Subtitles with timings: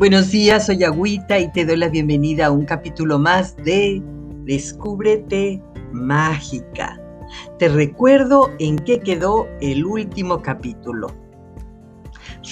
[0.00, 4.02] Buenos días, soy Agüita y te doy la bienvenida a un capítulo más de
[4.46, 6.98] Descúbrete Mágica.
[7.58, 11.08] Te recuerdo en qué quedó el último capítulo.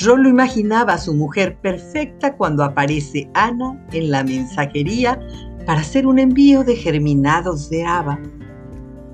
[0.02, 5.18] Rolo imaginaba a su mujer perfecta cuando aparece Ana en la mensajería
[5.64, 8.20] para hacer un envío de germinados de haba.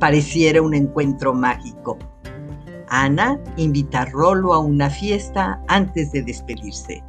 [0.01, 2.01] Pareciera un encuentro mágico.
[2.89, 7.01] Ana invita a Rolo a una fiesta antes de despedirse.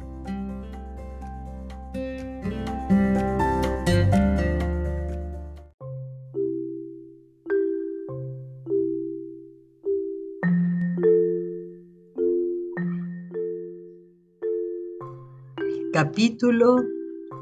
[15.98, 16.76] Capítulo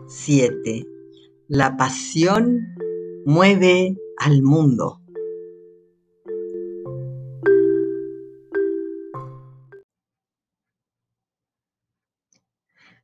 [0.06, 0.86] 7.
[1.48, 2.60] La pasión
[3.26, 5.02] mueve al mundo.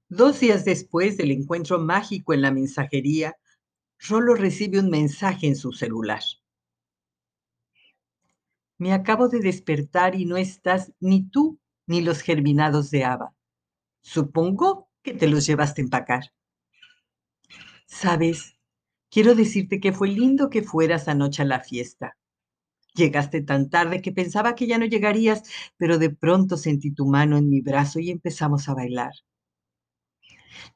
[0.08, 3.34] Dos días después del encuentro mágico en la mensajería,
[3.98, 6.22] Rolo recibe un mensaje en su celular.
[8.78, 11.58] Me acabo de despertar y no estás ni tú
[11.88, 13.34] ni los germinados de Ava.
[14.00, 16.32] Supongo que te los llevaste a empacar.
[17.86, 18.56] Sabes,
[19.10, 22.16] quiero decirte que fue lindo que fueras anoche a la fiesta.
[22.94, 25.42] Llegaste tan tarde que pensaba que ya no llegarías,
[25.76, 29.12] pero de pronto sentí tu mano en mi brazo y empezamos a bailar.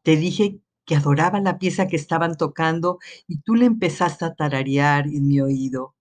[0.05, 5.09] Te dije que adoraba la pieza que estaban tocando y tú le empezaste a tararear
[5.09, 5.97] en mi oído.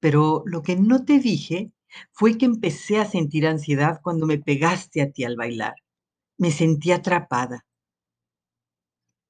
[0.00, 1.70] Pero lo que no te dije
[2.10, 5.76] fue que empecé a sentir ansiedad cuando me pegaste a ti al bailar.
[6.38, 7.66] Me sentí atrapada.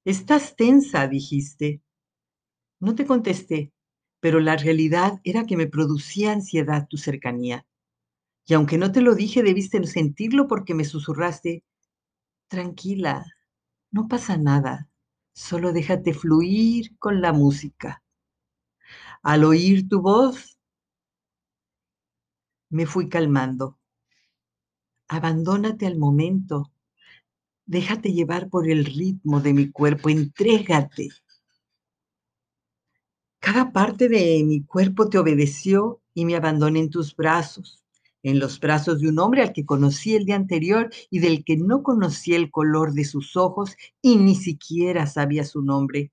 [0.05, 1.81] Estás tensa, dijiste.
[2.79, 3.73] No te contesté,
[4.19, 7.65] pero la realidad era que me producía ansiedad tu cercanía.
[8.45, 11.63] Y aunque no te lo dije, debiste sentirlo porque me susurraste,
[12.47, 13.25] tranquila,
[13.91, 14.89] no pasa nada,
[15.33, 18.03] solo déjate fluir con la música.
[19.21, 20.57] Al oír tu voz,
[22.69, 23.77] me fui calmando.
[25.07, 26.71] Abandónate al momento,
[27.69, 31.09] Déjate llevar por el ritmo de mi cuerpo, entrégate.
[33.39, 37.85] Cada parte de mi cuerpo te obedeció y me abandoné en tus brazos,
[38.23, 41.57] en los brazos de un hombre al que conocí el día anterior y del que
[41.57, 46.11] no conocía el color de sus ojos y ni siquiera sabía su nombre.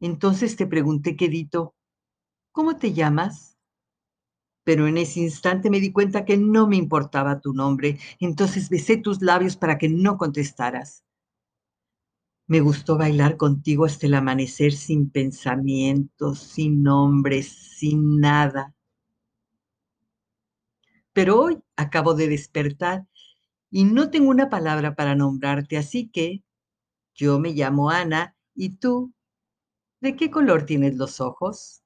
[0.00, 1.74] Entonces te pregunté, quedito,
[2.52, 3.55] ¿cómo te llamas?
[4.66, 8.96] Pero en ese instante me di cuenta que no me importaba tu nombre, entonces besé
[8.96, 11.04] tus labios para que no contestaras.
[12.48, 17.46] Me gustó bailar contigo hasta el amanecer sin pensamientos, sin nombres,
[17.78, 18.74] sin nada.
[21.12, 23.06] Pero hoy acabo de despertar
[23.70, 26.42] y no tengo una palabra para nombrarte, así que
[27.14, 29.14] yo me llamo Ana y tú,
[30.00, 31.84] ¿de qué color tienes los ojos?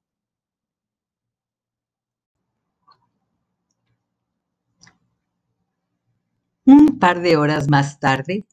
[6.71, 8.47] Un par de horas más tarde,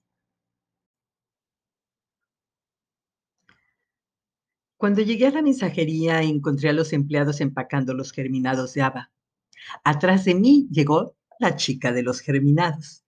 [4.77, 9.11] cuando llegué a la mensajería encontré a los empleados empacando los germinados de haba.
[9.83, 13.03] Atrás de mí llegó la chica de los germinados.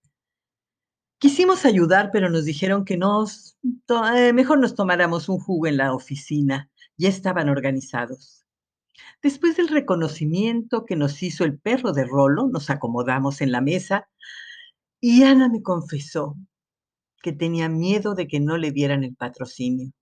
[1.18, 3.56] Quisimos ayudar, pero nos dijeron que nos,
[4.14, 6.70] eh, mejor nos tomáramos un jugo en la oficina.
[6.96, 8.44] Ya estaban organizados.
[9.22, 14.08] Después del reconocimiento que nos hizo el perro de Rolo, nos acomodamos en la mesa
[15.00, 16.36] y Ana me confesó
[17.22, 19.92] que tenía miedo de que no le dieran el patrocinio.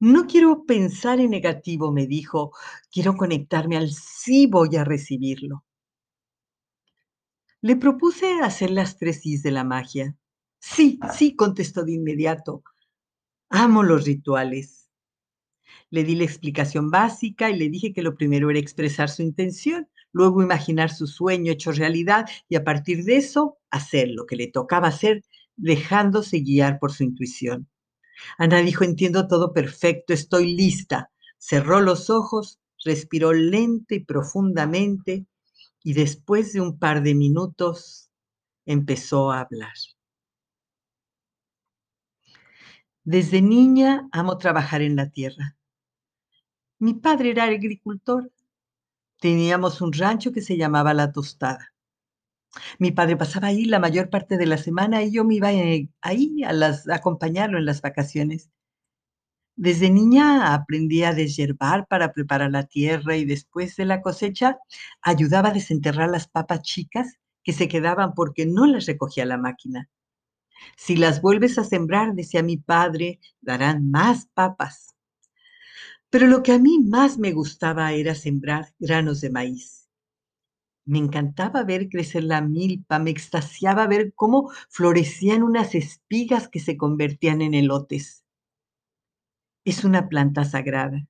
[0.00, 2.52] No quiero pensar en negativo, me dijo,
[2.90, 5.64] quiero conectarme al sí voy a recibirlo.
[7.60, 10.16] Le propuse hacer las tres sís de la magia.
[10.58, 12.64] Sí, sí, contestó de inmediato.
[13.48, 14.90] Amo los rituales.
[15.90, 19.88] Le di la explicación básica y le dije que lo primero era expresar su intención
[20.12, 24.46] luego imaginar su sueño hecho realidad y a partir de eso hacer lo que le
[24.46, 25.24] tocaba hacer,
[25.56, 27.68] dejándose guiar por su intuición.
[28.38, 31.10] Ana dijo, entiendo todo perfecto, estoy lista.
[31.38, 35.26] Cerró los ojos, respiró lenta y profundamente
[35.82, 38.10] y después de un par de minutos
[38.64, 39.74] empezó a hablar.
[43.02, 45.56] Desde niña amo trabajar en la tierra.
[46.78, 48.30] Mi padre era agricultor
[49.22, 51.71] teníamos un rancho que se llamaba La Tostada.
[52.78, 55.88] Mi padre pasaba ahí la mayor parte de la semana y yo me iba eh,
[56.00, 58.50] ahí a, las, acompañarlo en las vacaciones.
[59.56, 64.58] Desde niña aprendí a deshiervar para preparar la tierra y después de la cosecha
[65.02, 69.88] ayudaba a desenterrar las papas chicas que se quedaban porque no las recogía la máquina.
[70.76, 74.94] Si las vuelves a sembrar, decía mi padre, darán más papas.
[76.08, 79.81] Pero lo que a mí más me gustaba era sembrar granos de maíz.
[80.84, 86.76] Me encantaba ver crecer la milpa, me extasiaba ver cómo florecían unas espigas que se
[86.76, 88.22] convertían en elotes.
[89.64, 91.08] Es una planta sagrada.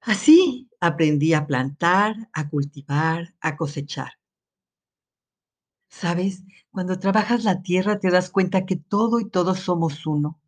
[0.00, 4.12] Así aprendí a plantar, a cultivar, a cosechar.
[5.90, 6.44] ¿Sabes?
[6.70, 10.40] Cuando trabajas la tierra te das cuenta que todo y todos somos uno.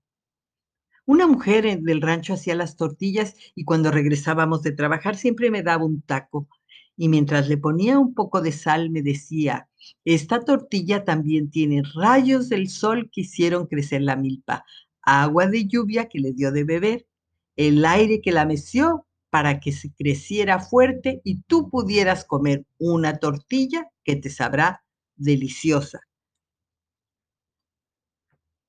[1.11, 5.85] Una mujer del rancho hacía las tortillas y cuando regresábamos de trabajar siempre me daba
[5.85, 6.49] un taco
[6.97, 9.69] y mientras le ponía un poco de sal me decía,
[10.05, 14.65] esta tortilla también tiene rayos del sol que hicieron crecer la milpa,
[15.03, 17.09] agua de lluvia que le dio de beber,
[17.57, 23.19] el aire que la meció para que se creciera fuerte y tú pudieras comer una
[23.19, 24.85] tortilla que te sabrá
[25.17, 26.03] deliciosa.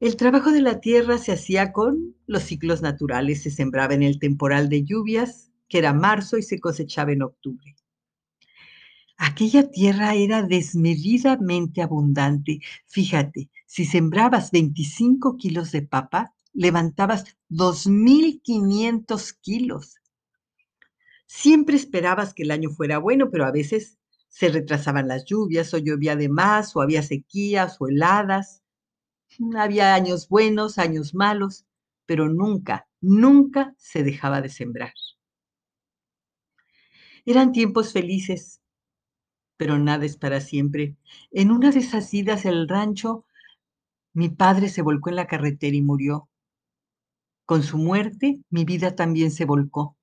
[0.01, 4.17] El trabajo de la tierra se hacía con los ciclos naturales, se sembraba en el
[4.17, 7.75] temporal de lluvias, que era marzo, y se cosechaba en octubre.
[9.15, 12.61] Aquella tierra era desmedidamente abundante.
[12.87, 19.97] Fíjate, si sembrabas 25 kilos de papa, levantabas 2.500 kilos.
[21.27, 23.99] Siempre esperabas que el año fuera bueno, pero a veces
[24.29, 28.60] se retrasaban las lluvias o llovía de más o había sequías o heladas.
[29.57, 31.65] Había años buenos, años malos,
[32.05, 34.93] pero nunca, nunca se dejaba de sembrar.
[37.25, 38.61] Eran tiempos felices,
[39.57, 40.97] pero nada es para siempre.
[41.31, 43.25] En una de esas idas al rancho,
[44.13, 46.27] mi padre se volcó en la carretera y murió.
[47.45, 49.95] Con su muerte, mi vida también se volcó.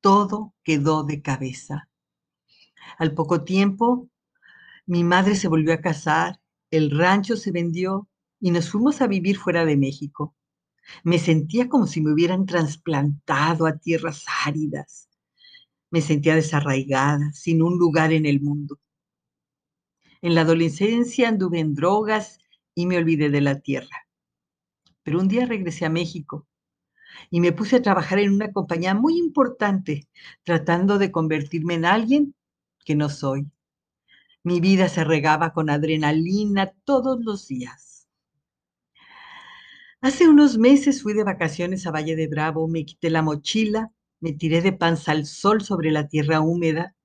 [0.00, 1.88] Todo quedó de cabeza.
[2.98, 4.08] Al poco tiempo,
[4.86, 6.40] mi madre se volvió a casar,
[6.70, 8.08] el rancho se vendió
[8.40, 10.34] y nos fuimos a vivir fuera de México.
[11.04, 15.08] Me sentía como si me hubieran trasplantado a tierras áridas.
[15.90, 18.78] Me sentía desarraigada, sin un lugar en el mundo.
[20.22, 22.38] En la adolescencia anduve en drogas
[22.74, 24.08] y me olvidé de la tierra.
[25.02, 26.46] Pero un día regresé a México
[27.30, 30.08] y me puse a trabajar en una compañía muy importante,
[30.44, 32.34] tratando de convertirme en alguien
[32.84, 33.50] que no soy.
[34.42, 37.89] Mi vida se regaba con adrenalina todos los días.
[40.02, 44.32] Hace unos meses fui de vacaciones a Valle de Bravo, me quité la mochila, me
[44.32, 46.96] tiré de panza al sol sobre la tierra húmeda.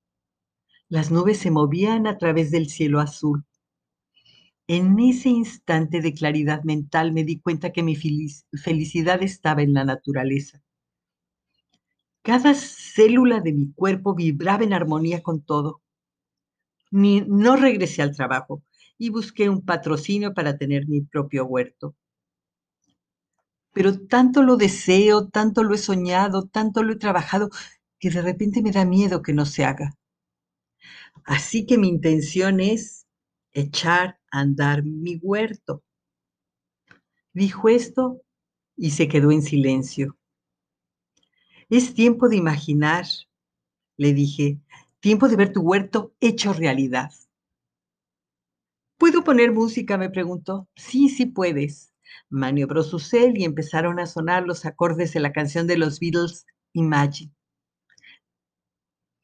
[0.88, 3.44] Las nubes se movían a través del cielo azul.
[4.66, 9.84] En ese instante de claridad mental me di cuenta que mi felicidad estaba en la
[9.84, 10.62] naturaleza.
[12.22, 15.82] Cada célula de mi cuerpo vibraba en armonía con todo.
[16.90, 18.62] No regresé al trabajo
[18.96, 21.94] y busqué un patrocinio para tener mi propio huerto
[23.76, 27.50] pero tanto lo deseo, tanto lo he soñado, tanto lo he trabajado,
[27.98, 29.92] que de repente me da miedo que no se haga.
[31.26, 33.06] Así que mi intención es
[33.52, 35.82] echar a andar mi huerto.
[37.34, 38.22] Dijo esto
[38.78, 40.16] y se quedó en silencio.
[41.68, 43.04] Es tiempo de imaginar,
[43.98, 44.58] le dije,
[45.00, 47.10] tiempo de ver tu huerto hecho realidad.
[48.96, 49.98] ¿Puedo poner música?
[49.98, 50.66] me preguntó.
[50.76, 51.92] Sí, sí puedes
[52.28, 56.46] maniobró su cel y empezaron a sonar los acordes de la canción de los Beatles,
[56.72, 57.32] Imagine.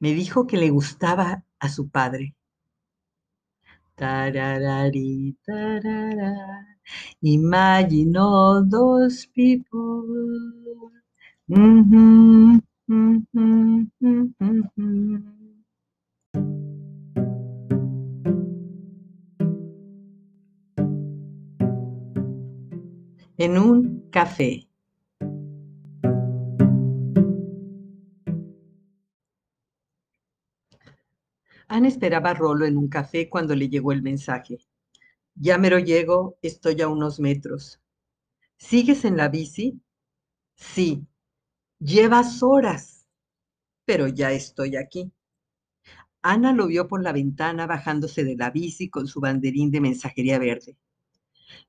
[0.01, 2.35] Me dijo que le gustaba a su padre.
[3.95, 6.67] Tararari, tarara,
[7.21, 10.03] imagine all those people.
[11.49, 12.63] Mm
[23.45, 24.69] en un café.
[31.67, 34.59] Ana esperaba a Rolo en un café cuando le llegó el mensaje.
[35.35, 37.81] Ya mero llego, estoy a unos metros.
[38.59, 39.83] ¿Sigues en la bici?
[40.55, 41.05] Sí.
[41.81, 43.09] Llevas horas,
[43.85, 45.11] pero ya estoy aquí.
[46.23, 50.39] Ana lo vio por la ventana bajándose de la bici con su banderín de mensajería
[50.39, 50.77] verde.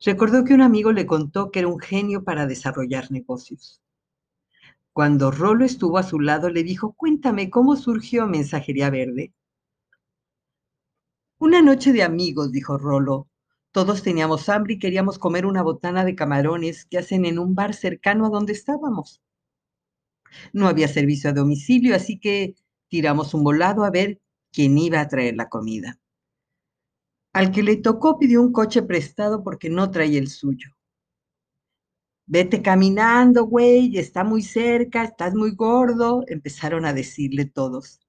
[0.05, 3.81] Recordó que un amigo le contó que era un genio para desarrollar negocios.
[4.93, 9.33] Cuando Rolo estuvo a su lado, le dijo, cuéntame, ¿cómo surgió Mensajería Verde?
[11.39, 13.27] Una noche de amigos, dijo Rolo.
[13.71, 17.73] Todos teníamos hambre y queríamos comer una botana de camarones que hacen en un bar
[17.73, 19.19] cercano a donde estábamos.
[20.53, 22.55] No había servicio a domicilio, así que
[22.87, 24.21] tiramos un volado a ver
[24.51, 25.99] quién iba a traer la comida.
[27.33, 30.69] Al que le tocó pidió un coche prestado porque no traía el suyo.
[32.25, 37.99] Vete caminando, güey, está muy cerca, estás muy gordo, empezaron a decirle todos.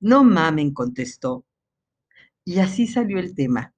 [0.00, 1.46] No mamen, contestó.
[2.44, 3.72] Y así salió el tema.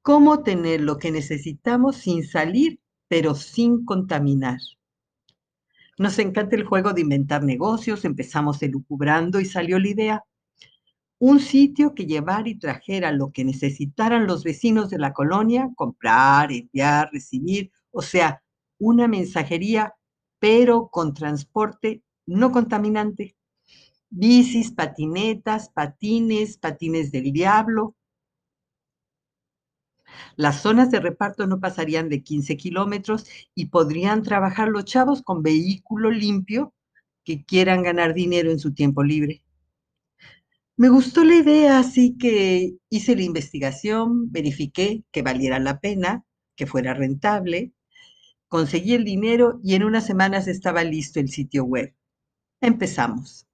[0.00, 4.58] ¿Cómo tener lo que necesitamos sin salir, pero sin contaminar?
[5.98, 10.24] Nos encanta el juego de inventar negocios, empezamos elucubrando y salió la idea.
[11.26, 16.52] Un sitio que llevar y trajera lo que necesitaran los vecinos de la colonia, comprar,
[16.52, 18.42] enviar, recibir, o sea,
[18.78, 19.94] una mensajería,
[20.38, 23.36] pero con transporte no contaminante.
[24.10, 27.96] Bicis, patinetas, patines, patines del diablo.
[30.36, 35.42] Las zonas de reparto no pasarían de 15 kilómetros y podrían trabajar los chavos con
[35.42, 36.74] vehículo limpio
[37.24, 39.43] que quieran ganar dinero en su tiempo libre.
[40.76, 46.24] Me gustó la idea, así que hice la investigación, verifiqué que valiera la pena,
[46.56, 47.72] que fuera rentable,
[48.48, 51.94] conseguí el dinero y en unas semanas estaba listo el sitio web.
[52.60, 53.46] Empezamos.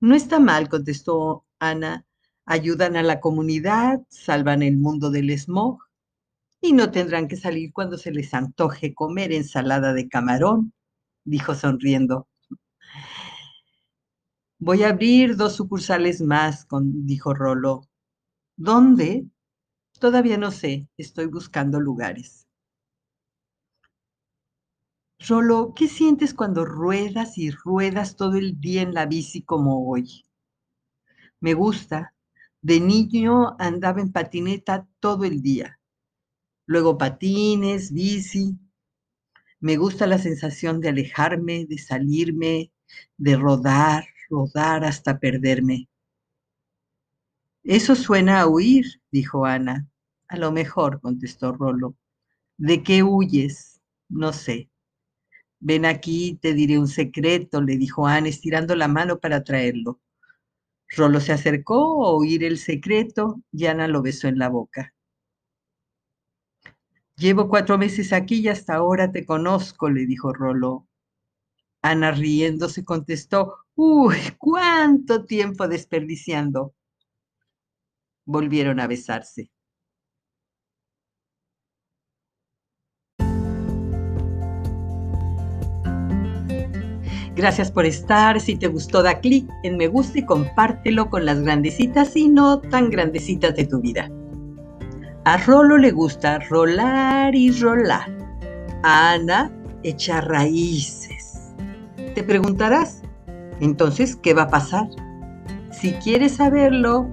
[0.00, 2.06] No está mal, contestó Ana.
[2.44, 5.78] Ayudan a la comunidad, salvan el mundo del smog
[6.60, 10.72] y no tendrán que salir cuando se les antoje comer ensalada de camarón,
[11.24, 12.28] dijo sonriendo.
[14.58, 17.82] Voy a abrir dos sucursales más, dijo Rolo.
[18.56, 19.26] ¿Dónde?
[20.00, 22.48] Todavía no sé, estoy buscando lugares.
[25.18, 30.24] Rolo, ¿qué sientes cuando ruedas y ruedas todo el día en la bici como hoy?
[31.40, 32.14] Me gusta.
[32.62, 35.78] De niño andaba en patineta todo el día.
[36.64, 38.58] Luego patines, bici.
[39.60, 42.72] Me gusta la sensación de alejarme, de salirme,
[43.18, 45.88] de rodar, rodar hasta perderme.
[47.62, 49.88] Eso suena a huir, dijo Ana.
[50.28, 51.96] A lo mejor, contestó Rolo.
[52.56, 53.80] ¿De qué huyes?
[54.08, 54.70] No sé.
[55.58, 60.00] Ven aquí, te diré un secreto, le dijo Ana, estirando la mano para traerlo.
[60.88, 64.94] Rolo se acercó a oír el secreto y Ana lo besó en la boca.
[67.16, 70.86] Llevo cuatro meses aquí y hasta ahora te conozco, le dijo Rolo.
[71.82, 76.74] Ana riéndose contestó, uy, cuánto tiempo desperdiciando.
[78.24, 79.50] Volvieron a besarse.
[87.36, 88.40] Gracias por estar.
[88.40, 92.60] Si te gustó, da clic en me gusta y compártelo con las grandecitas y no
[92.60, 94.10] tan grandecitas de tu vida.
[95.24, 98.10] A Rolo le gusta rolar y rolar.
[98.82, 99.52] A Ana,
[99.82, 101.54] echar raíces.
[102.14, 103.02] Te preguntarás,
[103.60, 104.88] entonces, ¿qué va a pasar?
[105.70, 107.08] Si quieres saberlo,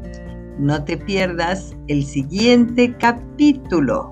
[0.58, 4.12] no te pierdas el siguiente capítulo.